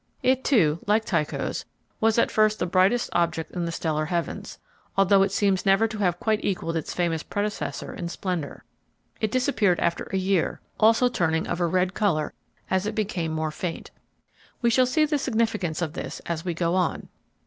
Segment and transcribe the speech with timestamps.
[0.23, 1.63] It, too, like Tycho's,
[1.99, 4.57] was at first the brightest object in the stellar heavens,
[4.97, 8.63] although it seems never to have quite equaled its famous predecessor in splendor.
[9.19, 12.33] It disappeared after a year, also turning of a red color
[12.67, 13.91] as it became more faint.
[14.63, 17.07] We shall see the significance of this as we go on.